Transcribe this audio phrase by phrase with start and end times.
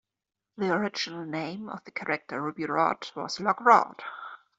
[0.57, 4.01] The original name of the character Ruby Rhod was Loc Rhod.